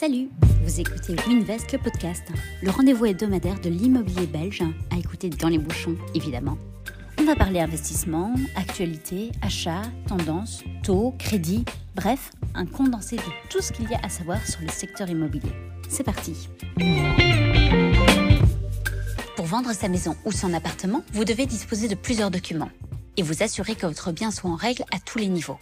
[0.00, 0.28] Salut,
[0.62, 2.22] vous écoutez Winvest, le podcast,
[2.62, 6.56] le rendez-vous hebdomadaire de l'immobilier belge, à écouter dans les bouchons, évidemment.
[7.18, 11.64] On va parler investissement, actualité, achat, tendance, taux, crédit,
[11.96, 15.50] bref, un condensé de tout ce qu'il y a à savoir sur le secteur immobilier.
[15.88, 16.48] C'est parti
[19.34, 22.70] Pour vendre sa maison ou son appartement, vous devez disposer de plusieurs documents
[23.16, 25.58] et vous assurer que votre bien soit en règle à tous les niveaux.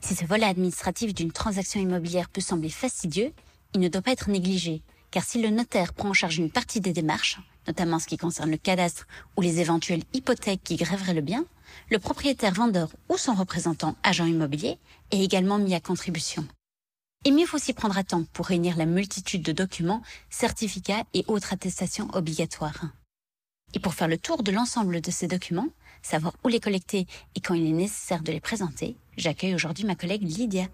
[0.00, 3.34] Si ce volet administratif d'une transaction immobilière peut sembler fastidieux,
[3.74, 6.80] il ne doit pas être négligé, car si le notaire prend en charge une partie
[6.80, 9.06] des démarches, notamment ce qui concerne le cadastre
[9.36, 11.44] ou les éventuelles hypothèques qui grèveraient le bien,
[11.90, 14.78] le propriétaire vendeur ou son représentant agent immobilier
[15.10, 16.46] est également mis à contribution.
[17.24, 21.24] Et mieux faut s'y prendre à temps pour réunir la multitude de documents, certificats et
[21.26, 22.84] autres attestations obligatoires.
[23.74, 25.68] Et pour faire le tour de l'ensemble de ces documents,
[26.00, 29.96] savoir où les collecter et quand il est nécessaire de les présenter, j'accueille aujourd'hui ma
[29.96, 30.68] collègue Lydia.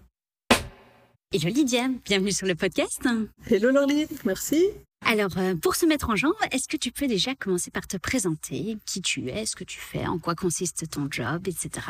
[1.35, 3.01] Hello Lydia, bienvenue sur le podcast.
[3.49, 4.63] Hello Laurie, merci.
[5.05, 7.97] Alors, euh, pour se mettre en jambe, est-ce que tu peux déjà commencer par te
[7.97, 11.87] présenter Qui tu es, ce que tu fais, en quoi consiste ton job, etc.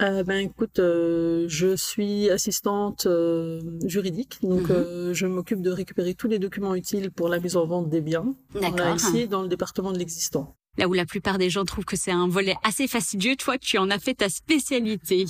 [0.00, 5.12] Euh, ben écoute, euh, je suis assistante euh, juridique, donc Mhm.
[5.12, 8.34] je m'occupe de récupérer tous les documents utiles pour la mise en vente des biens.
[8.54, 8.96] D'accord.
[8.96, 10.56] ici dans le département de l'existant.
[10.78, 13.76] Là où la plupart des gens trouvent que c'est un volet assez fastidieux, toi, tu
[13.78, 15.26] en as fait ta spécialité.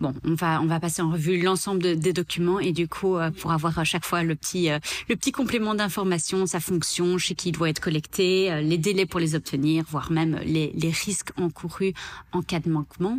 [0.00, 3.16] Bon, on va on va passer en revue l'ensemble de- des documents et du coup,
[3.16, 4.78] euh, pour avoir à chaque fois le petit euh,
[5.08, 9.04] le petit complément d'information, sa fonction, chez qui il doit être collecté, euh, les délais
[9.06, 11.92] pour les obtenir, voire même les les risques encourus
[12.32, 13.18] en cas de manquement.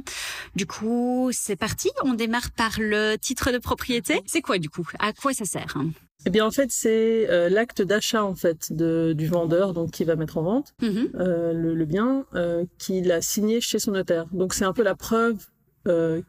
[0.56, 1.90] Du coup, c'est parti.
[2.04, 4.22] On démarre par le titre de propriété.
[4.26, 4.88] C'est quoi du coup?
[5.00, 5.92] À quoi ça sert hein?
[6.26, 10.04] Eh bien en fait c'est euh, l'acte d'achat en fait de, du vendeur donc qui
[10.06, 11.10] va mettre en vente Mhm.
[11.16, 14.26] euh, le, le bien euh, qu'il a signé chez son notaire.
[14.32, 15.36] Donc c'est un peu la preuve
[15.88, 16.22] euh,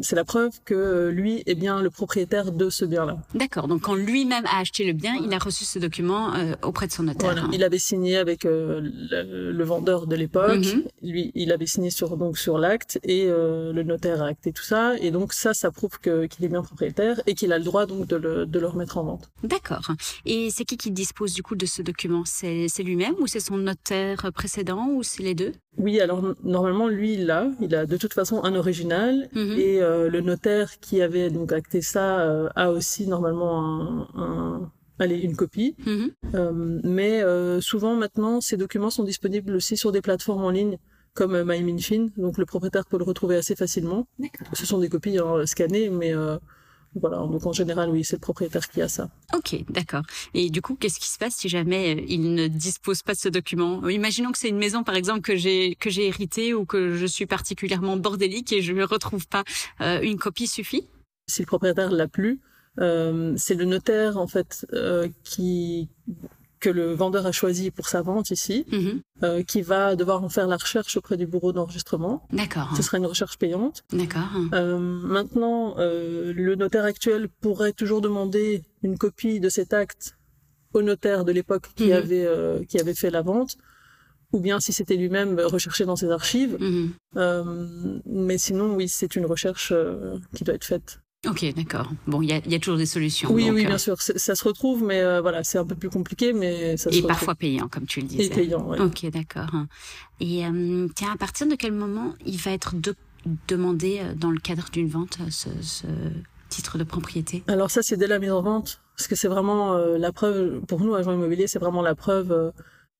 [0.00, 3.18] c'est la preuve que lui est bien le propriétaire de ce bien-là.
[3.34, 3.68] D'accord.
[3.68, 6.92] Donc quand lui-même a acheté le bien, il a reçu ce document euh, auprès de
[6.92, 7.32] son notaire.
[7.32, 7.48] Voilà.
[7.52, 10.64] Il avait signé avec euh, le, le vendeur de l'époque.
[10.64, 10.84] Mhm.
[11.02, 14.96] Lui, il avait signé sur donc sur l'acte et le notaire a acté tout ça.
[14.98, 18.06] Et donc ça, ça prouve qu'il est bien propriétaire et qu'il a le droit donc
[18.06, 19.30] de le de le remettre en vente.
[19.42, 19.88] D'accord.
[20.24, 22.22] Et c'est qui qui dispose du coup de ce document?
[22.24, 25.52] C'est lui-même ou c'est son notaire précédent ou c'est les deux?
[25.76, 27.46] Oui, alors normalement lui il l'a.
[27.60, 28.87] Il a de toute façon un original
[29.32, 29.58] Mhm.
[29.58, 34.72] et euh, le notaire qui avait donc acté ça euh, a aussi normalement un, un
[34.98, 35.76] allez une copie.
[35.86, 36.10] Mhm.
[36.34, 37.22] Euh, mais
[37.60, 40.78] souvent maintenant, ces documents sont disponibles aussi sur des plateformes en ligne
[41.14, 44.06] comme MyMinFin, donc le propriétaire peut le retrouver assez facilement.
[44.52, 46.12] Ce sont des copies hein, scannées, mais
[46.94, 47.18] voilà.
[47.18, 49.10] Donc en général, oui, c'est le propriétaire qui a ça.
[49.34, 50.02] Ok, d'accord.
[50.34, 53.18] Et du coup, qu'est-ce qui se passe si jamais euh, il ne dispose pas de
[53.18, 53.82] ce document?
[53.84, 56.94] Euh, Imaginons que c'est une maison, par exemple, que j'ai que j'ai héritée ou que
[56.94, 59.44] je suis particulièrement bordélique et je ne retrouve pas.
[59.80, 60.88] Euh, une copie suffit?
[61.26, 62.40] Si le propriétaire l'a plus,
[62.78, 65.88] euh, c'est le notaire en fait euh, qui
[66.60, 69.00] que le vendeur a choisi pour sa vente ici, Mhm.
[69.22, 72.26] euh, qui va devoir en faire la recherche auprès du bureau d'enregistrement.
[72.32, 72.72] D'accord.
[72.76, 73.82] Ce sera une recherche payante.
[73.92, 74.28] D'accord.
[74.54, 80.16] Euh, maintenant, euh, le notaire actuel pourrait toujours demander une copie de cet acte
[80.74, 81.92] au notaire de l'époque qui Mhm.
[81.92, 83.56] avait euh, qui avait fait la vente,
[84.32, 86.56] ou bien si c'était lui-même recherché dans ses archives.
[86.60, 86.90] Mhm.
[87.16, 91.00] Euh, mais sinon, oui, c'est une recherche euh, qui doit être faite.
[91.26, 91.90] Ok, d'accord.
[92.06, 93.28] Bon, il y a, il y a toujours des solutions.
[93.32, 95.74] oui, donc, oui, euh, bien sûr, ça se retrouve, mais euh, voilà, c'est un peu
[95.74, 97.08] plus compliqué, mais ça se Et retrouve.
[97.08, 98.26] parfois payant, comme tu le disais.
[98.26, 98.80] Et payant, ouais.
[98.80, 99.50] Ok, d'accord.
[100.20, 102.94] Et euh, tiens, à partir de quel moment il va être de-
[103.48, 105.86] demandé dans le cadre d'une vente ce, ce
[106.50, 107.42] titre de propriété?
[107.48, 110.78] Alors ça, c'est dès la mise en vente, parce que c'est vraiment la preuve, pour
[110.80, 112.52] nous, agents immobiliers, c'est vraiment la preuve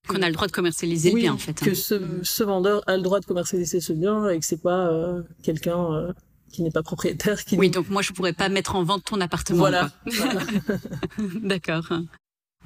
[0.09, 1.55] Qu'on a le droit de commercialiser oui, le bien, en fait.
[1.61, 1.75] que hein.
[1.75, 5.23] ce, ce vendeur a le droit de commercialiser ce bien et que c'est pas euh,
[5.45, 6.13] quelqu'un euh,
[6.51, 9.21] qui n'est pas propriétaire qui Oui, donc moi, je pourrais pas mettre en vente ton
[9.21, 9.59] appartement.
[9.59, 9.91] Voilà.
[11.43, 11.93] D'accord.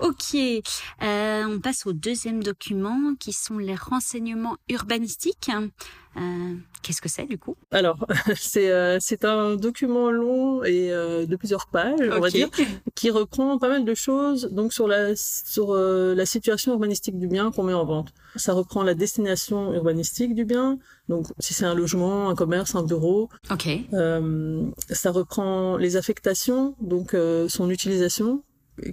[0.02, 5.50] Ok, euh, on passe au deuxième document qui sont les renseignements urbanistiques.
[6.16, 7.56] Euh, Qu'est-ce que c'est du coup?
[7.70, 8.04] Alors
[8.36, 12.50] c'est euh, un document long et euh, de plusieurs pages, on va dire,
[12.96, 17.28] qui reprend pas mal de choses donc sur la sur euh, la situation urbanistique du
[17.28, 18.12] bien qu'on met en vente.
[18.34, 20.78] Ça reprend la destination urbanistique du bien,
[21.08, 23.68] donc si c'est un logement, un commerce, un bureau, Ok.
[23.92, 28.42] Euh, ça reprend les affectations, donc euh, son utilisation,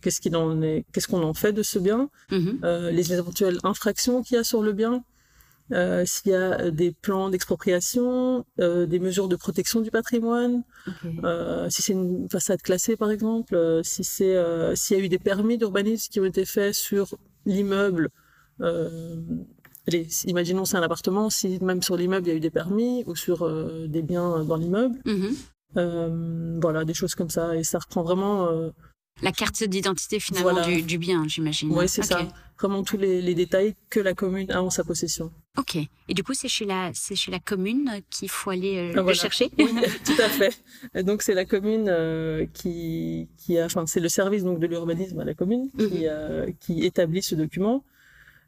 [0.01, 2.59] qu'est-ce qu'il en est, qu'est-ce qu'on en fait de ce bien, Mhm.
[2.63, 5.03] euh, les éventuelles infractions qu'il y a sur le bien,
[5.71, 10.63] euh, s'il y a des plans d'expropriation, euh, des mesures de protection du patrimoine,
[11.23, 14.35] euh, si c'est une façade classée par exemple, si c'est
[14.75, 17.15] s'il y a eu des permis d'urbanisme qui ont été faits sur
[17.45, 18.09] l'immeuble.
[19.87, 23.03] Allez, imaginons c'est un appartement, si même sur l'immeuble il y a eu des permis
[23.07, 23.37] ou sur
[23.87, 24.97] des biens dans l'immeuble.
[25.05, 26.59] Mhm.
[26.61, 27.55] Voilà, des choses comme ça.
[27.55, 28.49] Et ça reprend vraiment
[29.21, 31.71] La carte d'identité finalement du, bien, j'imagine.
[31.71, 32.27] Oui, c'est ça.
[32.57, 35.31] Vraiment tous les, détails que la commune a en sa possession.
[35.57, 35.77] Ok.
[35.77, 39.01] Et du coup, c'est chez la, c'est chez la commune qu'il faut aller euh, ah,
[39.01, 39.49] le chercher?
[40.05, 41.03] tout à fait.
[41.03, 45.19] donc c'est la commune euh, qui, qui a, enfin c'est le service donc de l'urbanisme
[45.19, 46.03] à la commune qui, mhm.
[46.03, 47.83] euh, qui établit ce document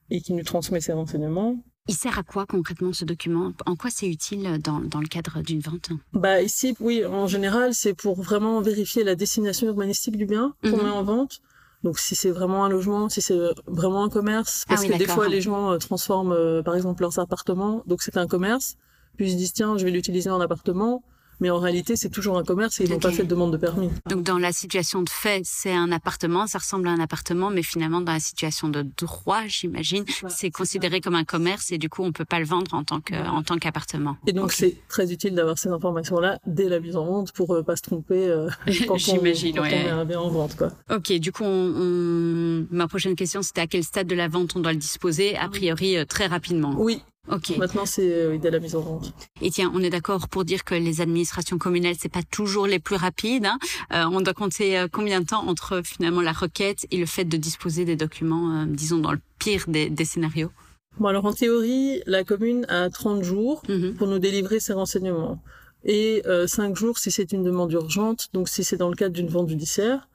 [0.09, 1.63] et qui nous transmet ces renseignements.
[1.87, 3.53] Il sert à quoi concrètement ce document?
[3.65, 5.89] En quoi c'est utile dans, dans le cadre d'une vente?
[6.13, 10.77] Bah ici, oui, en général, c'est pour vraiment vérifier la destination urbanistique du bien qu'on
[10.77, 10.83] mhm.
[10.83, 11.41] met en vente.
[11.83, 15.07] Donc si c'est vraiment un logement, si c'est vraiment un commerce, ah parce que des
[15.07, 18.75] fois les gens euh, transforment euh, par exemple leurs appartements, donc c'est un commerce,
[19.17, 21.03] puis ils se disent tiens je vais l'utiliser en appartement,
[21.41, 23.57] mais en réalité, c'est toujours un commerce et ils n'ont pas fait de demande de
[23.57, 23.89] permis.
[24.07, 27.63] Donc, dans la situation de fait, c'est un appartement, ça ressemble à un appartement, mais
[27.63, 32.03] finalement, dans la situation de droit, j'imagine, c'est considéré comme un commerce et du coup,
[32.03, 34.17] on peut pas le vendre en tant que, en tant qu'appartement.
[34.27, 37.63] Et donc, c'est très utile d'avoir ces informations-là dès la mise en vente pour euh,
[37.63, 38.47] pas se tromper euh,
[38.87, 39.91] quand, on, quand ouais.
[39.91, 40.69] on un bien en vente, quoi.
[40.93, 44.59] Ok, du coup, on, ma prochaine question, c'était à quel stade de la vente on
[44.59, 46.75] doit le disposer, a priori, euh, très rapidement.
[46.77, 47.55] Oui, Ok.
[47.57, 49.13] Maintenant, c'est euh, dès la mise en vente.
[49.41, 52.79] Et tiens, on est d'accord pour dire que les administrations communales, c'est pas toujours les
[52.79, 53.45] plus rapides.
[53.45, 53.59] Hein.
[53.93, 57.25] Euh, on doit compter euh, combien de temps entre finalement la requête et le fait
[57.25, 60.51] de disposer des documents, disons dans le pire des, scénarios?
[60.99, 63.93] Bon, alors en théorie, la commune a 30 jours mhm.
[63.93, 65.41] pour nous délivrer ses renseignements
[65.83, 69.13] et euh, 5 jours si c'est une demande urgente, donc si c'est dans le cadre
[69.13, 70.07] d'une vente judiciaire.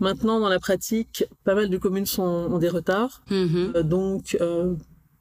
[0.00, 3.22] Maintenant, dans la pratique, pas mal de communes sont, ont des retards.
[3.30, 3.82] Mhm.
[3.82, 4.36] donc,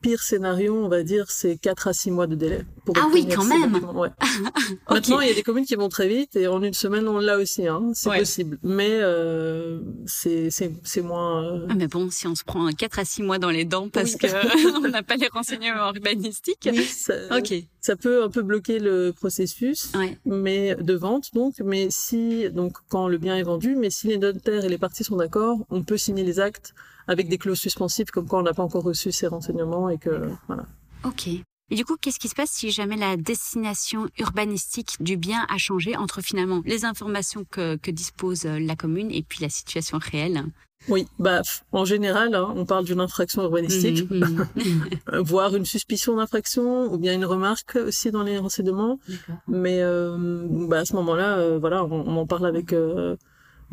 [0.03, 2.65] pire scénario, on va dire, c'est 4 à 6 mois de délai.
[2.85, 3.73] Pour ah oui, quand même.
[3.95, 4.09] Ouais.
[4.89, 7.19] Maintenant, il y a des communes qui vont très vite et en une semaine, on
[7.19, 7.65] l'a aussi.
[7.67, 7.91] Hein.
[7.93, 8.59] C'est possible.
[8.63, 11.43] Mais euh, c'est moins...
[11.43, 11.67] Euh...
[11.69, 14.15] Ah mais bon, si on se prend 4 à 6 mois dans les dents parce
[14.15, 14.27] que
[14.77, 16.69] on n'a pas les renseignements urbanistiques.
[16.69, 17.53] Oui, ça, ok.
[17.79, 19.91] ça peut un peu bloquer le processus
[20.25, 21.33] mais de vente.
[21.33, 24.77] Donc, mais si donc quand le bien est vendu, mais si les notaires et les
[24.77, 26.73] parties sont d'accord, on peut signer les actes
[27.07, 30.29] avec des clauses suspensives comme quoi on n'a pas encore reçu ces renseignements et que
[30.47, 30.65] voilà.
[31.03, 31.27] Ok.
[31.71, 35.57] Et du coup, qu'est-ce qui se passe si jamais la destination urbanistique du bien a
[35.57, 39.97] changé entre finalement les informations que, que dispose euh, la commune et puis la situation
[39.97, 40.43] réelle?
[40.89, 41.41] Oui, bah
[41.71, 45.19] en général, hein, on parle d'une infraction urbanistique, mmh, mmh.
[45.21, 48.99] voire une suspicion d'infraction, ou bien une remarque aussi dans les renseignements.
[49.47, 52.75] Mais euh, bah, à ce moment-là, euh, voilà, on, en parle avec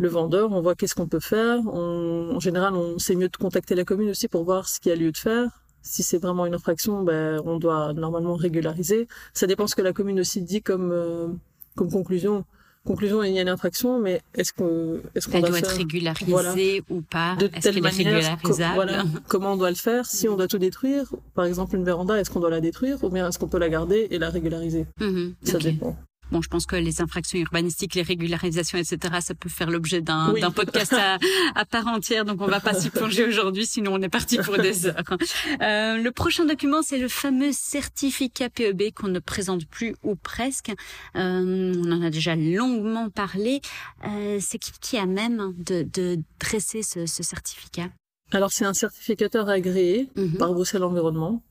[0.01, 1.61] le vendeur, on voit qu'est-ce qu'on peut faire.
[1.67, 4.93] en général, on sait mieux de contacter la commune aussi pour voir ce qu'il y
[4.93, 5.63] a lieu de faire.
[5.83, 9.09] Si c'est vraiment une infraction, ben, on doit normalement régulariser.
[9.33, 11.29] Ça dépend ce que la commune aussi dit comme, euh,
[11.75, 12.45] comme conclusion.
[12.87, 17.03] Conclusion, il y a une infraction, mais est-ce que est-ce qu'on doit, être régularisée ou
[17.03, 17.37] pas?
[17.37, 18.39] De telle manière,
[18.75, 20.07] voilà, comment on doit le faire?
[20.07, 21.05] Si on doit tout détruire,
[21.35, 23.69] par exemple une véranda, est-ce qu'on doit la détruire ou bien est-ce qu'on peut la
[23.69, 24.87] garder et la régulariser?
[24.99, 25.35] Mhm.
[25.43, 25.95] Ça dépend.
[26.31, 30.51] Bon, je pense que les infractions urbanistiques, les régularisations, etc., ça peut faire l'objet d'un
[30.55, 31.19] podcast à,
[31.55, 32.25] à, part entière.
[32.25, 35.03] Donc, on va pas s'y plonger aujourd'hui, sinon on est parti pour des heures.
[35.61, 40.71] Euh, le prochain document, c'est le fameux certificat PEB qu'on ne présente plus ou presque.
[41.17, 43.61] Euh, on en a déjà longuement parlé.
[44.07, 47.89] Euh, c'est qui, qui a même de, de dresser ce, ce certificat?
[48.33, 50.37] Alors c'est un certificateur agréé mhm.
[50.37, 51.43] par Bruxelles Environnement.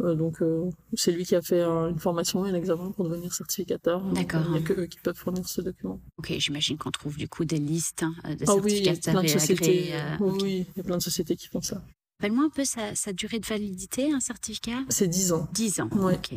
[0.00, 3.32] Euh, donc euh, c'est lui qui a fait une formation et un examen pour devenir
[3.32, 4.02] certificateur.
[4.12, 4.42] D'accord.
[4.46, 6.00] Il n'y a que eux qui peuvent fournir ce document.
[6.18, 8.88] Ok, j'imagine qu'on trouve du coup des listes hein, de ah certificateurs oui, il y
[8.88, 9.90] a plein de sociétés.
[9.94, 11.82] Euh, oui, il y a plein de sociétés qui font ça.
[12.20, 14.78] Rappelle-moi un peu sa, sa, durée de validité, un certificat?
[14.88, 15.48] C'est 10 ans.
[15.52, 16.34] 10 ans, ok.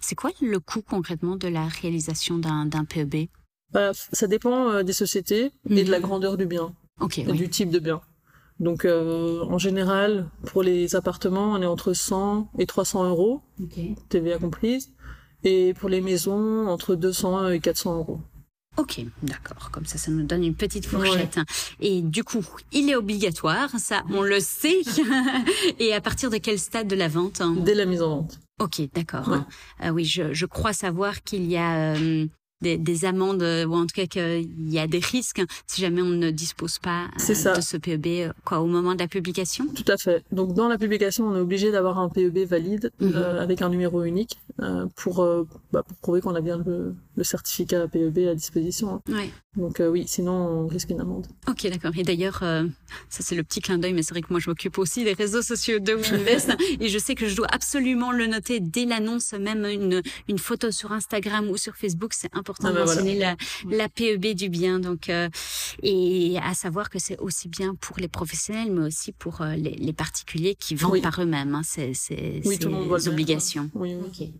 [0.00, 3.28] C'est quoi le coût concrètement de la réalisation d'un PEB
[3.72, 6.04] bah, Ça dépend des sociétés et de la mhm.
[6.04, 6.74] grandeur du bien.
[7.00, 7.18] Ok.
[7.18, 8.00] Et du type de bien.
[8.58, 13.42] Donc euh, en général, pour les appartements, on est entre 100 et 300 euros,
[14.08, 14.92] TVA comprise,
[15.44, 18.20] et pour les maisons, entre 200 et 400 euros.
[18.76, 19.70] Ok, d'accord.
[19.70, 21.38] Comme ça, ça nous donne une petite fourchette.
[21.80, 24.82] Et du coup, il est obligatoire, ça, on le sait.
[25.78, 28.38] et à partir de quel stade de la vente Dès la mise en vente.
[28.60, 29.44] Ok, d'accord.
[29.82, 32.26] Euh, oui, je, je, crois savoir qu'il y a euh,
[32.60, 36.06] des, des, amendes ou en tout cas qu'il y a des risques si jamais on
[36.06, 39.90] ne dispose pas euh, de ce PEB euh, quoi au moment de la publication Tout
[39.90, 40.24] à fait.
[40.32, 43.12] Donc dans la publication, on est obligé d'avoir un PEB valide mhm.
[43.14, 45.26] euh, avec un numéro unique euh, pour,
[45.72, 48.94] bah, pour prouver qu'on a bien le, le, certificat PEB à disposition.
[48.94, 49.02] Hein.
[49.08, 49.30] Ouais.
[49.56, 51.26] Donc oui, sinon on risque une amende.
[51.48, 51.92] Ok, d'accord.
[51.96, 54.78] Et d'ailleurs, ça c'est le petit clin d'œil, mais c'est vrai que moi je m'occupe
[54.78, 58.60] aussi des réseaux sociaux de Winvest et je sais que je dois absolument le noter
[58.60, 62.74] dès l'annonce, même une, une photo sur Instagram ou sur Facebook, c'est important ah de
[62.76, 63.36] bah mentionner la,
[63.68, 64.78] la, PEB du bien.
[64.78, 65.28] Donc, euh,
[65.82, 69.74] et à savoir que c'est aussi bien pour les professionnels, mais aussi pour euh, les,
[69.74, 71.54] les, particuliers qui vendent par eux-mêmes.
[71.54, 71.92] Hein, c'est
[72.44, 73.70] oui, ces obligations.
[73.74, 74.34] Oui, oui.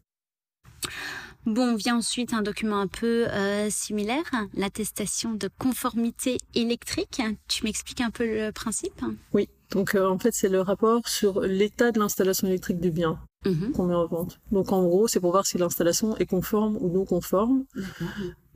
[1.46, 4.24] Bon, vient ensuite un document un peu euh, similaire,
[4.54, 7.22] l'attestation de conformité électrique.
[7.46, 9.00] Tu m'expliques un peu le principe?
[9.32, 13.18] Oui, donc euh, en fait c'est le rapport sur l'état de l'installation électrique du bien
[13.44, 13.70] Mhm.
[13.72, 14.40] qu'on met en vente.
[14.50, 17.64] Donc en gros c'est pour voir si l'installation est conforme ou non conforme.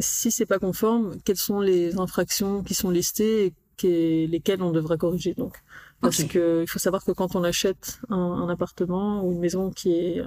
[0.00, 4.72] Si c'est pas conforme, quelles sont les infractions qui sont listées et que- lesquelles on
[4.72, 5.34] devrait corriger.
[5.34, 5.54] Donc?
[6.00, 6.28] Parce Ok.
[6.32, 9.92] que il faut savoir que quand on achète un, un appartement ou une maison qui
[9.94, 10.26] est euh,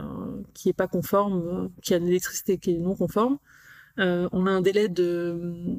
[0.54, 3.38] qui est pas conforme, euh, qui a une électricité qui est non conforme,
[4.00, 5.78] euh, on a un délai de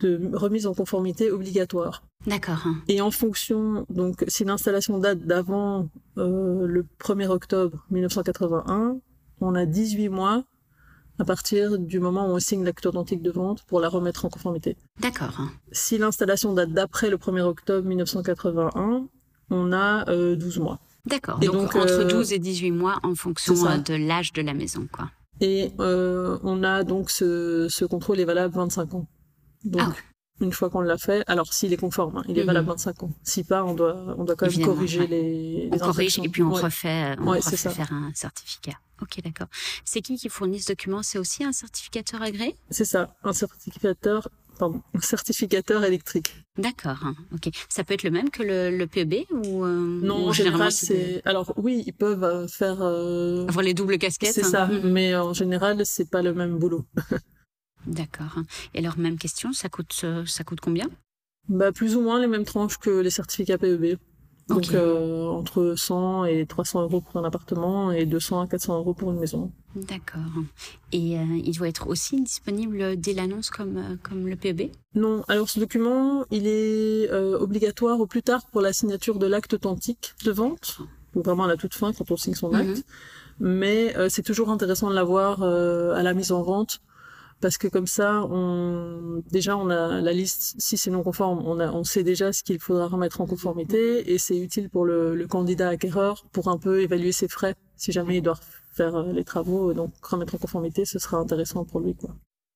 [0.00, 2.04] de remise en conformité obligatoire.
[2.26, 2.62] D'accord.
[2.88, 8.98] Et en fonction, donc, si l'installation date d'avant euh, le 1er octobre 1981,
[9.40, 10.44] on a 18 mois
[11.18, 14.28] à partir du moment où on signe l'acte authentique de vente pour la remettre en
[14.28, 14.76] conformité.
[15.00, 15.40] D'accord.
[15.72, 19.08] Si l'installation date d'après le 1er octobre 1981,
[19.50, 20.80] on a euh, 12 mois.
[21.06, 21.38] D'accord.
[21.42, 24.42] Et Donc, donc, entre euh, 12 et 18 mois en fonction euh, de l'âge de
[24.42, 25.10] la maison, quoi.
[25.40, 29.06] Et euh, on a donc ce, ce contrôle est valable 25 ans.
[29.64, 29.94] Donc, Ah
[30.40, 32.46] une fois qu'on l'a fait, alors s'il est conforme, hein, il est Mhm.
[32.46, 33.10] valable 25 ans.
[33.22, 35.06] Si pas, on doit, on doit quand même Évidemment, corriger ouais.
[35.06, 36.24] les, On les corrige infractions.
[36.24, 36.60] et puis on Ouais.
[36.62, 38.72] refait, on Ouais, refait faire un certificat.
[39.02, 39.48] Ok, d'accord.
[39.84, 41.02] C'est qui qui fournit ce document?
[41.02, 42.54] C'est aussi un certificateur agréé?
[42.70, 44.28] C'est ça, un certificateur,
[44.58, 46.34] pardon, un certificateur électrique.
[46.56, 46.96] D'accord.
[47.04, 47.50] hein, Ok.
[47.68, 50.72] Ça peut être le même que le, le PEB ou euh, Non, ou en général,
[50.72, 51.20] c'est.
[51.26, 52.78] Alors oui, ils peuvent euh, faire.
[52.80, 54.32] euh, avoir les doubles casquettes.
[54.34, 54.50] C'est hein.
[54.50, 54.90] ça, Mhm.
[54.90, 56.86] mais en général, c'est pas le même boulot.
[57.86, 58.36] D'accord.
[58.74, 60.88] Et alors même question, ça coûte euh, ça coûte combien?
[61.48, 63.96] Bah plus ou moins les mêmes tranches que les certificats PEB.
[64.48, 68.94] Donc euh, entre 100 et 300 euros pour un appartement et 200 à 400 euros
[68.94, 69.50] pour une maison.
[69.74, 70.20] D'accord.
[70.92, 75.24] Et euh, il doit être aussi disponible dès l'annonce comme euh, comme le PEB Non,
[75.28, 79.54] alors ce document, il est euh, obligatoire au plus tard pour la signature de l'acte
[79.54, 80.78] authentique de vente,
[81.14, 82.54] donc vraiment à la toute fin quand on signe son Mhm.
[82.56, 82.84] acte.
[83.40, 86.80] Mais euh, c'est toujours intéressant de l'avoir euh, à la mise en vente
[87.40, 90.54] parce que comme ça, on déjà on a la liste.
[90.58, 94.12] Si c'est non conforme, on a, on sait déjà ce qu'il faudra remettre en conformité
[94.12, 97.92] et c'est utile pour le, le candidat acquéreur pour un peu évaluer ses frais si
[97.92, 98.38] jamais il doit
[98.72, 99.72] faire euh, les travaux.
[99.74, 102.10] Donc remettre en conformité, ce sera intéressant pour lui quoi.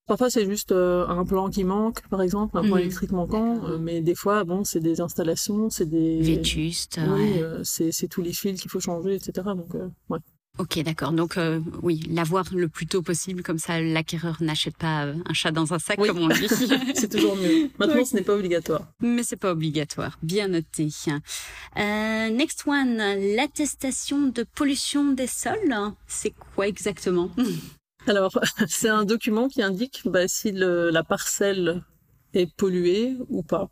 [0.07, 2.81] Parfois, c'est juste euh, un plan qui manque, par exemple, un plan Mhm.
[2.81, 3.63] électrique manquant.
[3.65, 6.19] Euh, mais des fois, bon, c'est des installations, c'est des...
[6.21, 6.99] Vétuste.
[7.01, 7.41] Oui, ouais.
[7.43, 9.31] euh, c'est c'est tous les fils qu'il faut changer, etc.
[9.55, 10.17] Donc, euh, ouais.
[10.59, 11.13] Ok, d'accord.
[11.13, 15.33] Donc euh, oui, l'avoir le plus tôt possible, comme ça l'acquéreur n'achète pas euh, un
[15.33, 16.09] chat dans un sac, Oui.
[16.09, 16.47] comme on dit.
[16.95, 17.69] c'est toujours mieux.
[17.79, 18.05] Maintenant, Oui.
[18.05, 18.87] ce n'est pas obligatoire.
[18.99, 20.19] Mais c'est pas obligatoire.
[20.21, 20.89] Bien noté.
[21.77, 22.97] Euh, next one,
[23.35, 25.73] l'attestation de pollution des sols.
[26.05, 27.31] C'est quoi exactement
[28.07, 31.83] Alors, c'est un document qui indique bah, si le, la parcelle
[32.33, 33.69] est polluée ou pas.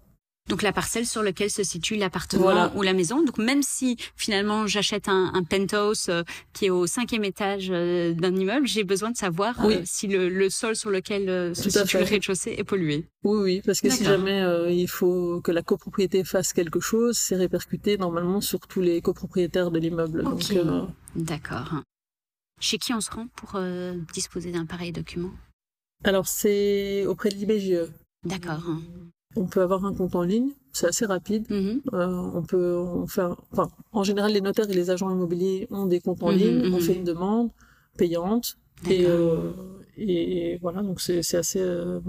[0.50, 2.72] Donc la parcelle sur laquelle se situe l'appartement Voilà.
[2.75, 3.24] ou la maison.
[3.24, 8.13] Donc même si finalement j'achète un, un penthouse euh, qui est au cinquième étage euh,
[8.13, 9.75] d'un immeuble, j'ai besoin de savoir Oui.
[9.75, 13.06] euh, si le, le sol sur lequel se situe le rez-de-chaussée est pollué.
[13.24, 14.44] Oui, oui, parce que si jamais
[14.75, 19.70] il faut que la copropriété fasse quelque chose, c'est répercuté normalement sur tous les copropriétaires
[19.72, 20.22] de l'immeuble.
[20.25, 20.53] Ok.
[20.53, 20.82] Donc, euh,
[21.15, 21.75] D'accord.
[22.60, 23.60] Chez qui on se rend pour
[24.13, 25.32] disposer d'un pareil document?
[26.03, 27.89] Alors, c'est auprès de l'IBGE.
[28.25, 28.63] D'accord.
[29.36, 31.45] On peut avoir un compte en ligne, c'est assez rapide.
[31.50, 31.81] Mhm.
[31.93, 35.67] Euh, on peut on fait un- enfin en général les notaires et les agents immobiliers
[35.69, 36.81] ont des comptes en Mhm, ligne on mhm.
[36.81, 37.50] fait une demande
[37.98, 38.57] payante
[38.89, 39.51] et euh,
[39.98, 42.00] et voilà donc c'est assez euh,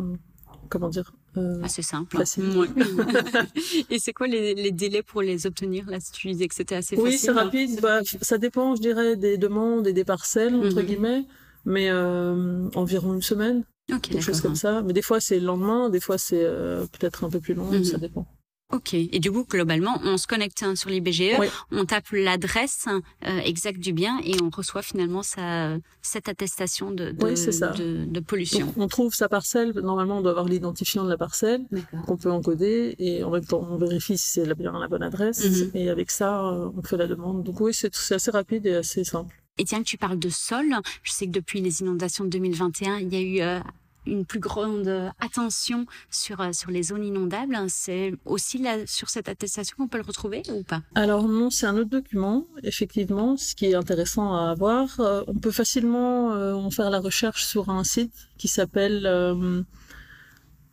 [0.70, 2.16] comment dire euh, Assez simple.
[2.16, 2.66] Ouais.
[3.90, 6.74] Et c'est quoi les, les délais pour les obtenir Là, si tu disais que c'était
[6.74, 7.18] assez oui facile.
[7.20, 11.24] c'est rapide bah, ça dépend je dirais des demandes et des parcelles entre guillemets
[11.64, 13.62] mais euh, environ une semaine
[13.92, 16.86] Ok, quelque chose comme ça mais des fois c'est le lendemain des fois c'est euh,
[16.98, 17.84] peut-être un peu plus long Mhm.
[17.84, 18.26] ça dépend
[18.72, 18.94] Ok.
[18.94, 21.48] Et du coup, globalement, on se connecte hein, sur les BGE, Oui.
[21.72, 22.86] on tape l'adresse
[23.26, 28.04] euh, exacte du bien et on reçoit finalement sa, cette attestation de, de, Oui, de,
[28.04, 28.66] de pollution.
[28.66, 31.64] donc on trouve sa parcelle normalement on doit avoir l'identifiant de la parcelle
[32.06, 35.02] qu'on peut encoder et en même temps on vérifie si c'est la- bien la bonne
[35.02, 35.70] adresse Mhm.
[35.74, 39.02] et avec ça euh, on fait la demande donc oui c'est assez rapide et assez
[39.02, 42.30] simple Et tiens, que tu parles de sol, je sais que depuis les inondations de
[42.30, 43.60] 2021, il y a eu euh,
[44.06, 47.56] une plus grande attention sur euh, sur les zones inondables.
[47.68, 50.82] C'est aussi là sur cette attestation qu'on peut le retrouver ou pas?
[50.94, 55.34] Alors non c'est un autre document effectivement ce qui est intéressant à avoir euh, on
[55.34, 59.62] peut facilement euh, en faire la recherche sur un site qui s'appelle euh,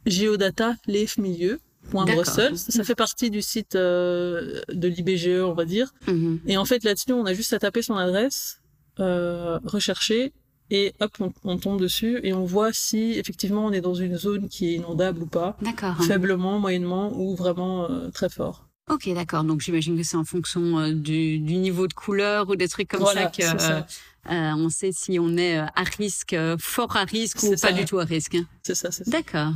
[0.06, 1.60] Geodata Leaf Milieu.
[1.90, 2.58] Bruxelles.
[2.58, 5.94] Ça fait partie du site de l'IBGE, on va dire.
[6.08, 6.42] Mhm.
[6.46, 8.60] Et en fait, là-dessus, on a juste à taper son adresse,
[9.00, 10.34] euh, rechercher,
[10.70, 14.18] et hop, on, on tombe dessus et on voit si effectivement on est dans une
[14.18, 16.04] zone qui est inondable ou pas, D'accord.
[16.04, 18.68] faiblement, moyennement ou vraiment euh, très fort.
[18.90, 19.44] Ok, d'accord.
[19.44, 22.88] Donc j'imagine que c'est en fonction euh, du, du, niveau de couleur ou des trucs
[22.88, 23.82] comme ça que euh,
[24.30, 28.00] euh, on sait si on est à risque, fort à risque ou pas du tout
[28.00, 28.38] à risque.
[28.64, 29.12] C'est ça, c'est ça.
[29.12, 29.54] D'accord.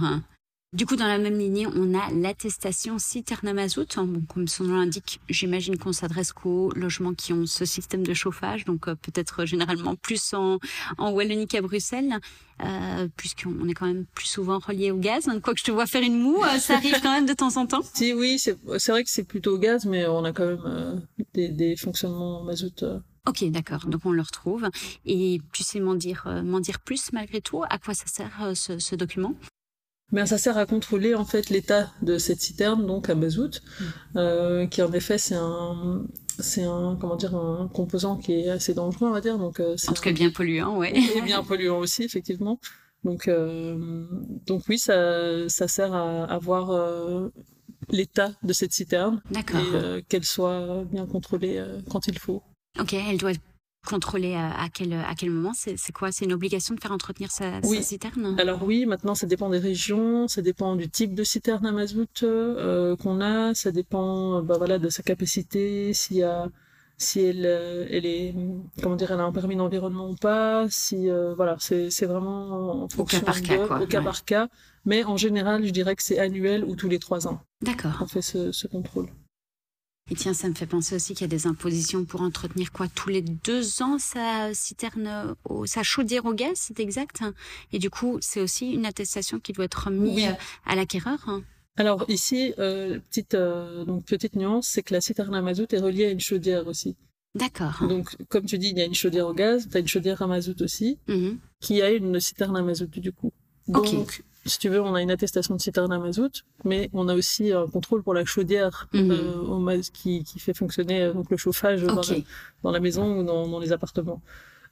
[0.74, 3.98] Du coup, dans la même lignée, on a l'attestation citerne mazout.
[3.98, 8.14] Bon, comme son nom l'indique, j'imagine qu'on s'adresse qu'aux logements qui ont ce système de
[8.14, 10.60] chauffage, donc euh, peut-être généralement plus en,
[10.98, 12.20] en Wallonie qu'à Bruxelles,
[12.64, 15.26] euh, puisqu'on est quand même plus souvent relié au gaz.
[15.44, 17.58] Quoi que je te vois faire une moue, euh, ça arrive quand même de temps
[17.58, 17.82] en temps.
[17.94, 18.58] Si, oui, c'est
[18.92, 20.96] vrai que c'est plutôt au gaz, mais on a quand même euh,
[21.34, 22.86] des, des, fonctionnements mazout.
[23.28, 23.88] Ok, d'accord.
[23.88, 24.70] Donc on le retrouve.
[25.06, 27.62] Et tu sais m'en dire, m'en dire plus malgré tout?
[27.70, 29.36] À quoi ça sert ce, ce document?
[30.12, 33.86] Mais ça sert à contrôler en fait l'état de cette citerne, donc à mazout, mm.
[34.18, 36.04] euh, qui en effet c'est un
[36.40, 39.76] c'est un comment dire un composant qui est assez dangereux on va dire donc euh,
[39.88, 40.94] en tout cas bien polluant ouais.
[41.16, 42.60] Et bien polluant aussi effectivement.
[43.04, 44.06] Donc euh,
[44.46, 47.30] donc oui ça ça sert à, à voir euh,
[47.90, 49.22] l'état de cette citerne.
[49.34, 52.44] Et euh, qu'elle soit bien contrôlée euh, quand il faut.
[52.80, 53.32] Ok elle doit
[53.86, 56.12] contrôler à, quel à quel moment c'est quoi?
[56.12, 58.36] C'est une obligation de faire entretenir sa, citerne?
[58.40, 62.24] Alors oui maintenant ça dépend des régions ça dépend du type de citerne à mazout
[62.24, 66.48] euh, qu'on a ça dépend bah voilà de sa capacité s'il y a
[66.98, 68.36] si elle elle est
[68.82, 72.90] comment dire elle a un permis d'environnement ou pas si euh, voilà c'est vraiment en
[72.90, 74.48] fonction au cas par cas au cas par cas.
[74.86, 77.98] Mais en général je dirais que c'est annuel ou tous les trois ans d'accord.
[78.02, 79.08] on fait ce, ce contrôle
[80.12, 82.90] et tiens, ça me fait penser aussi qu'il y a des impositions pour entretenir quoi
[82.90, 87.22] tous les deux ans sa citerne, sa chaudière au gaz, c'est exact.
[87.72, 91.20] Et du coup, c'est aussi une attestation qui doit être mise à l'acquéreur.
[91.28, 91.44] Hein.
[91.78, 95.80] Alors ici, euh, petite euh, donc petite nuance, c'est que la citerne à mazout est
[95.80, 96.98] reliée à une chaudière aussi.
[97.34, 97.78] D'accord.
[97.88, 100.22] Donc, comme tu dis, il y a une chaudière au gaz, tu as une chaudière
[100.22, 101.38] à mazout aussi, mm-hmm.
[101.62, 103.32] qui a une citerne à mazout du coup.
[103.70, 107.16] Donc, si tu veux, on a une attestation de citerne à mazout, mais on a
[107.16, 109.12] aussi un contrôle pour la chaudière mhm.
[109.12, 112.16] euh, au qui, qui fait fonctionner euh, donc le chauffage dans, la,
[112.64, 114.22] dans, la, maison ou dans, dans les appartements.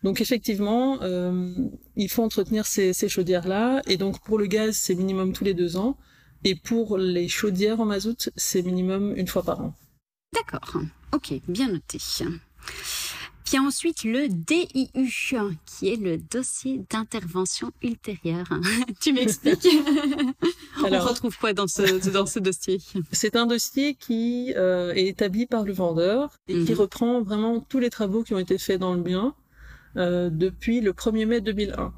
[0.03, 1.53] Donc effectivement, euh,
[1.95, 5.53] il faut entretenir ces, ces chaudières-là, et donc pour le gaz, c'est minimum tous les
[5.53, 5.97] deux ans,
[6.43, 9.73] et pour les chaudières en mazout, c'est minimum une fois par an.
[10.33, 10.81] D'accord,
[11.13, 11.99] ok, bien noté.
[13.49, 18.45] Puis ensuite le DIU, qui est le dossier d'intervention ultérieure.
[19.01, 19.67] tu m'expliques
[20.83, 22.79] On retrouve quoi dans ce, dans ce dossier?
[23.11, 26.77] C'est un dossier qui euh, est établi par le vendeur et qui mhm.
[26.77, 29.33] reprend vraiment tous les travaux qui ont été faits dans le bien
[29.97, 31.91] euh, depuis le 1er mai 2001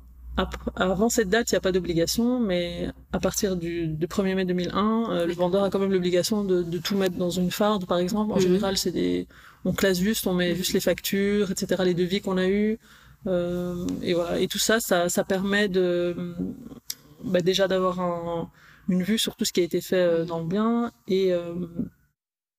[0.76, 5.12] avant cette date, il n'y a pas d'obligation, mais à partir du, 1er mai 2001,
[5.12, 8.32] euh, le vendeur a quand même l'obligation de, tout mettre dans une farde, par exemple.
[8.32, 8.42] En mhm.
[8.42, 9.28] général, c'est des,
[9.66, 12.80] on classe juste, on met juste les factures, etc., les devis qu'on a eus,
[13.28, 14.40] euh, et voilà.
[14.40, 16.16] Et tout ça, ça, ça permet de,
[17.24, 18.50] bah, déjà d'avoir
[18.88, 21.32] une vue sur tout ce qui a été fait euh, dans le bien et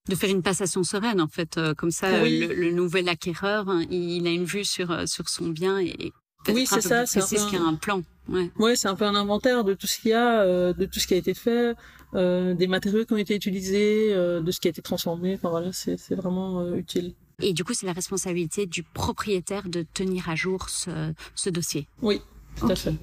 [0.08, 4.30] de faire une passation sereine en fait comme ça le, nouvel acquéreur hein, il a
[4.30, 6.12] une vue sur sur son bien et
[6.48, 7.06] oui, c'est ça.
[7.06, 8.02] C'est ce qu'il y a un plan.
[8.28, 10.86] Ouais, ouais c'est un peu un inventaire de tout ce qu'il y a, euh, de
[10.86, 11.74] tout ce qui a été fait,
[12.14, 15.34] euh, des matériaux qui ont été utilisés, euh, de ce qui a été transformé.
[15.34, 17.14] Enfin voilà, c'est vraiment utile.
[17.40, 21.88] Et du coup, c'est la responsabilité du propriétaire de tenir à jour ce, ce dossier.
[22.00, 22.20] Oui,
[22.56, 22.94] tout à fait.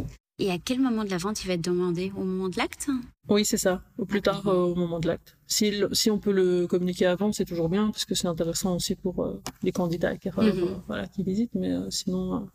[0.41, 2.13] Et à quel moment de la vente il va être demandé?
[2.15, 2.89] Au moment de l'acte?
[3.27, 3.81] Oui, c'est ça.
[3.97, 5.35] Au plus tard, au moment de l'acte.
[5.47, 8.95] Si, si on peut le communiquer avant, c'est toujours bien, parce que c'est intéressant aussi
[8.95, 10.81] pour les candidats acquéreurs mm-hmm.
[10.87, 11.55] voilà, qui visitent.
[11.55, 12.47] Mais sinon,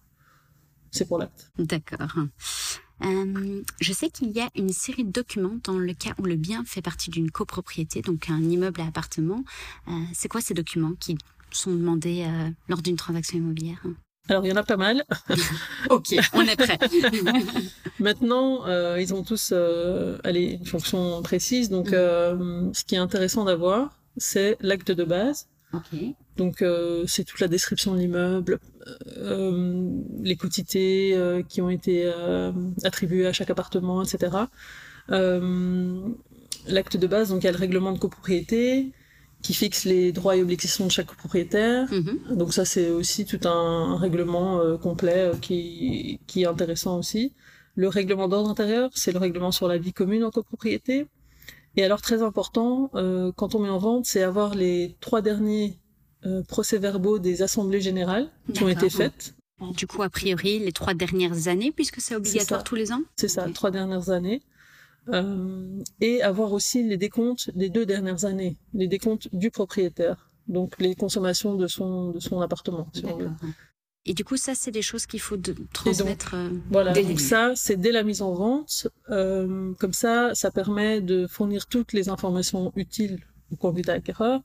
[0.95, 1.51] c'est pour l'acte.
[1.59, 2.17] D'accord.
[3.05, 6.37] Euh, je sais qu'il y a une série de documents dans le cas où le
[6.37, 9.45] bien fait partie d'une copropriété, donc un immeuble à appartement.
[9.89, 11.19] Euh, c'est quoi ces documents qui
[11.51, 13.85] sont demandés euh, lors d'une transaction immobilière?
[14.29, 15.05] Alors, il y en a pas mal.
[15.91, 16.79] ok, on est prêt.
[17.99, 21.69] Maintenant, euh, ils ont tous euh, allez, une fonction précise.
[21.69, 21.95] Donc, mm.
[21.95, 25.49] euh, ce qui est intéressant d'avoir, c'est l'acte de base.
[25.77, 26.15] Okay.
[26.37, 28.59] Donc euh, c'est toute la description de l'immeuble,
[29.19, 29.91] euh,
[30.23, 34.37] les quotités euh, qui ont été euh, attribuées à chaque appartement, etc.
[35.11, 36.01] Euh,
[36.67, 38.93] l'acte de base, donc il y a le règlement de copropriété
[39.43, 41.87] qui fixe les droits et obligations de chaque copropriétaire.
[41.93, 42.37] Mhm.
[42.37, 47.33] Donc ça c'est aussi tout un, règlement complet qui, qui est intéressant aussi.
[47.77, 51.07] Le règlement d'ordre intérieur, c'est le règlement sur la vie commune en copropriété.
[51.77, 52.91] Et alors très important,
[53.37, 55.79] quand on met en vente, c'est avoir les trois derniers
[56.27, 59.35] euh, procès-verbaux des assemblées générales qui ont été faites.
[59.77, 63.29] Du coup, a priori, les trois dernières années, puisque c'est obligatoire tous les ans C'est
[63.29, 64.43] ça, trois dernières années.
[65.11, 70.81] Euh, et avoir aussi les décomptes des deux dernières années, les décomptes du propriétaire, donc
[70.81, 73.31] les consommations de son, de son appartement, si on veut.
[74.07, 76.35] Et du coup, ça, c'est des choses qu'il faut de transmettre.
[76.35, 78.87] Euh, voilà, donc ça, c'est dès la mise en vente.
[79.11, 83.19] Euh, comme ça, ça permet de fournir toutes les informations utiles
[83.53, 84.41] au candidat acquéreur,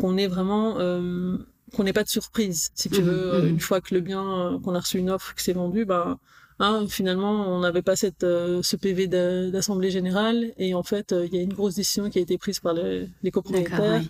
[0.00, 1.36] qu'on ait vraiment euh,
[1.74, 2.70] qu'on n'ait pas de surprise.
[2.74, 3.48] Si tu Mhm, veux, mhm.
[3.50, 6.18] une fois que le bien, euh, qu'on a reçu une offre, que c'est vendu, ben
[6.58, 11.12] hein, finalement, on n'avait pas cette, euh, ce PV d'a- d'assemblée générale, et en fait,
[11.12, 14.02] euh, il y a une grosse décision qui a été prise par les, les copropriétaires.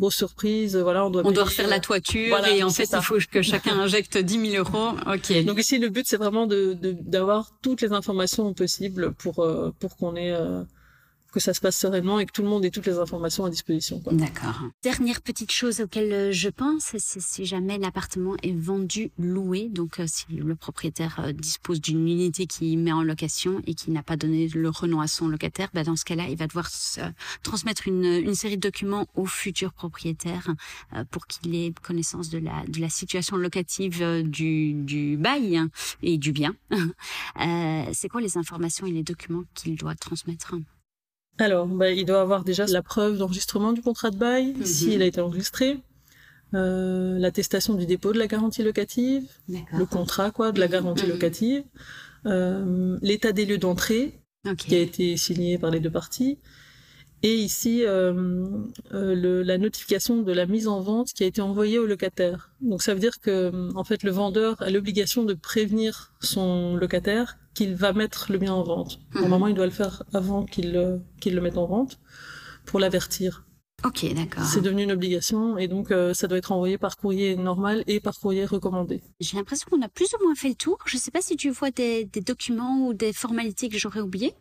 [0.00, 1.22] Grosse surprise, euh, voilà, on doit.
[1.26, 2.98] On doit refaire euh, la toiture voilà, et en fait, ça.
[2.98, 4.96] il faut que chacun injecte 10 000 euros.
[5.06, 5.44] Ok.
[5.44, 9.70] Donc ici, le but, c'est vraiment de de- d'avoir toutes les informations possibles pour euh,
[9.78, 10.62] pour qu'on ait euh,
[11.30, 13.50] que ça se passe sereinement et que tout le monde ait toutes les informations à
[13.50, 14.02] disposition.
[14.10, 14.62] D'accord.
[14.82, 20.00] Dernière petite chose auquel euh, je pense, c'est si jamais l'appartement est vendu, loué, donc
[20.00, 24.02] euh, si le propriétaire euh, dispose d'une unité qui met en location et qui n'a
[24.02, 27.00] pas donné le renom à son locataire, bah dans ce cas-là, il va devoir se-
[27.42, 30.48] transmettre une, une série de documents au futur propriétaire
[30.94, 35.60] euh, pour qu'il ait connaissance de la, de la situation locative euh, du, du bail
[36.02, 36.54] et du bien.
[37.40, 40.54] Euh, c'est quoi les informations et les documents qu'il doit transmettre?
[41.40, 44.64] Alors, bah, il doit avoir déjà la preuve d'enregistrement du contrat de bail, Mhm.
[44.66, 45.78] s'il a été enregistré,
[46.54, 51.12] euh, l'attestation du dépôt de la garantie locative, le contrat quoi de la garantie Mhm.
[51.12, 51.62] locative,
[52.26, 54.20] euh, l'état des lieux d'entrée
[54.58, 56.38] qui a été signé par les deux parties,
[57.22, 58.12] et ici euh,
[58.92, 62.50] euh, le- la notification de la mise en vente qui a été envoyée au locataire.
[62.62, 63.36] Donc ça veut dire que
[63.74, 68.52] en fait le vendeur a l'obligation de prévenir son locataire qu'il va mettre le bien
[68.54, 69.00] en vente.
[69.14, 69.20] Mhm.
[69.22, 71.98] Normalement, il doit le faire avant qu'il euh, qu'il le mette en vente
[72.66, 73.44] pour l'avertir.
[73.84, 74.44] Ok, d'accord.
[74.44, 77.98] C'est devenu une obligation et donc euh, ça doit être envoyé par courrier normal et
[77.98, 79.00] par courrier recommandé.
[79.20, 80.76] J'ai l'impression qu'on a plus ou moins fait le tour.
[80.84, 84.34] Je sais pas si tu vois des, des documents ou des formalités que j'aurais oubliées.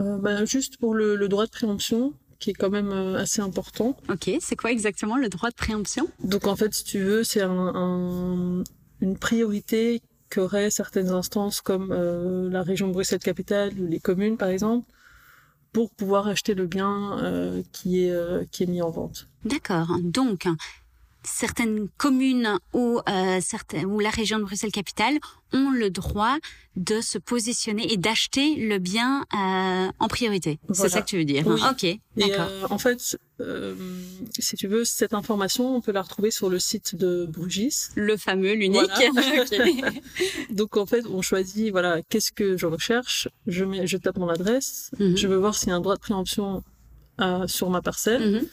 [0.00, 3.40] Euh, bah, juste pour le, le droit de préemption qui est quand même euh, assez
[3.40, 3.96] important.
[4.10, 6.06] Ok, c'est quoi exactement le droit de préemption?
[6.22, 8.64] Donc en fait, si tu veux, c'est un, un-
[9.00, 10.02] une priorité
[10.34, 14.90] qu'auraient certaines instances comme euh, la région Bruxelles-Capitale ou les communes par exemple
[15.72, 19.28] pour pouvoir acheter le bien euh, qui est euh, qui est mis en vente.
[19.44, 19.88] D'accord.
[20.02, 20.46] Donc,
[21.24, 25.18] certaines communes ou euh, certaines ou la région de Bruxelles-Capitale
[25.52, 26.36] ont le droit
[26.76, 30.58] de se positionner et d'acheter le bien euh, en priorité.
[30.72, 31.60] C'est ça que tu veux dire Oui.
[31.70, 32.46] Ok, Et d'accord.
[32.50, 33.74] euh, en fait, euh,
[34.38, 37.88] si tu veux, cette information, on peut la retrouver sur le site de Brugis.
[37.94, 38.82] Le fameux, l'unique.
[38.96, 39.44] Voilà.
[40.50, 44.28] Donc en fait, on choisit voilà, qu'est-ce que je recherche, je mets je tape mon
[44.28, 45.16] adresse, Mhm.
[45.16, 46.62] je veux voir s'il y a un droit de préemption
[47.20, 48.32] euh, sur ma parcelle.
[48.40, 48.46] Mhm.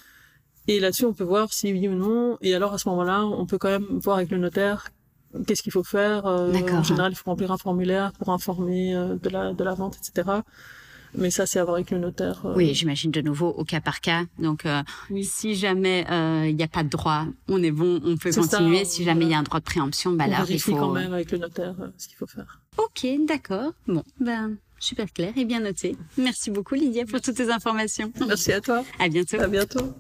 [0.76, 2.38] Et là-dessus, on peut voir si oui ou non.
[2.42, 4.90] Et alors, à ce moment-là, on peut quand même voir avec le notaire
[5.48, 6.26] qu'est-ce qu'il faut faire.
[6.28, 9.74] Euh, en général, il faut remplir un formulaire pour informer euh, de, la, de la
[9.74, 10.30] vente, etc.
[11.14, 12.46] Mais ça, c'est à voir avec le notaire.
[12.46, 12.54] euh.
[12.56, 14.24] Oui, j'imagine de nouveau au cas par cas.
[14.40, 15.26] Donc, euh, Oui.
[15.26, 18.40] si jamais euh, il n'y a pas de droit, on est bon, on peut ça,
[18.42, 18.86] continuer.
[18.86, 20.74] si jamais il y a un droit de préemption, bah on là, il faut.
[20.76, 22.62] quand même avec le notaire euh, ce qu'il faut faire.
[22.78, 23.74] Ok, d'accord.
[23.88, 25.98] Bon, ben super clair et bien noté.
[26.18, 28.12] Merci beaucoup Lydia pour toutes tes informations.
[28.26, 28.84] Merci à toi.
[29.00, 29.40] À bientôt.
[29.40, 29.94] À bientôt.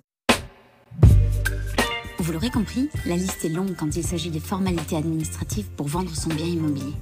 [2.21, 6.15] Vous l'aurez compris, la liste est longue quand il s'agit des formalités administratives pour vendre
[6.15, 6.93] son bien immobilier.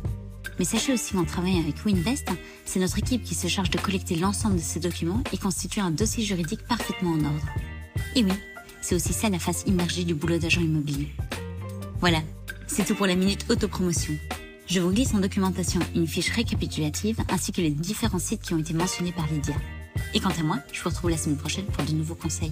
[0.58, 2.30] Mais sachez aussi qu'en travaillant avec Winvest,
[2.64, 5.92] c'est notre équipe qui se charge de collecter l'ensemble de ces documents et constituer un
[5.92, 7.46] dossier juridique parfaitement en ordre.
[8.16, 8.32] Et oui,
[8.80, 11.10] c'est aussi ça la face immergée du boulot d'agent immobilier.
[12.00, 12.22] Voilà,
[12.68, 14.14] c'est tout pour la minute autopromotion.
[14.68, 18.60] Je vous glisse en documentation une fiche récapitulative ainsi que les différents sites qui ont
[18.60, 19.56] été mentionnés par Lydia.
[20.14, 22.52] Et quant à moi, je vous retrouve la semaine prochaine pour de nouveaux conseils.